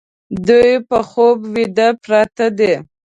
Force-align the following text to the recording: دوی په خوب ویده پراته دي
دوی 0.47 0.71
په 0.89 0.97
خوب 1.09 1.37
ویده 1.53 1.87
پراته 2.03 2.47
دي 2.57 2.73